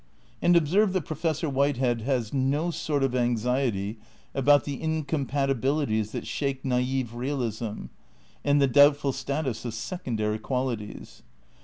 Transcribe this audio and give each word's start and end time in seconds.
And 0.41 0.55
observe 0.55 0.93
that 0.93 1.05
Professor 1.05 1.47
"Whitehead 1.47 2.01
has 2.01 2.33
no 2.33 2.71
sort 2.71 3.03
of 3.03 3.13
anxiety 3.15 3.99
about 4.33 4.63
the 4.63 4.79
incompati 4.81 5.53
bilities 5.61 6.09
that 6.11 6.25
shake 6.25 6.63
naif 6.65 7.09
realism, 7.13 7.85
and 8.43 8.59
the 8.59 8.65
doubtful 8.65 9.11
status 9.11 9.63
of 9.63 9.75
secondary 9.75 10.39
qualities. 10.39 11.21